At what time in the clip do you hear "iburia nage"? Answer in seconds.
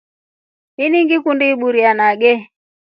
1.53-2.33